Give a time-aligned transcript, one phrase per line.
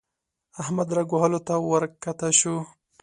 [0.61, 2.55] احمد رګ وهلو ته ورکښته شو.